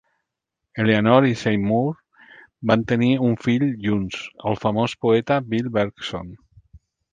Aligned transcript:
Eleanor 0.83 1.27
i 1.31 1.35
Seymour 1.41 1.91
van 2.71 2.87
tenir 2.93 3.11
un 3.29 3.37
fill 3.45 3.67
junts, 3.85 4.25
el 4.53 4.59
famós 4.65 4.99
poeta 5.07 5.41
Bill 5.55 5.73
Berkson. 5.79 6.37